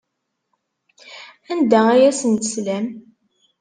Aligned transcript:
Anda 1.51 1.79
ay 1.93 2.03
asen-teslam? 2.09 2.87